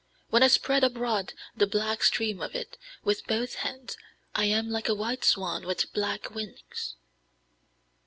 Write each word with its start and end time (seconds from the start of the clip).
When 0.31 0.41
I 0.41 0.47
spread 0.47 0.83
abroad 0.83 1.33
the 1.55 1.67
black 1.67 2.01
stream 2.03 2.41
of 2.41 2.55
it, 2.55 2.75
with 3.03 3.27
both 3.27 3.53
hands, 3.61 3.95
I 4.33 4.45
am 4.45 4.67
like 4.67 4.89
a 4.89 4.95
white 4.95 5.23
swan 5.23 5.63
with 5.67 5.93
black 5.93 6.33
wings." 6.33 6.95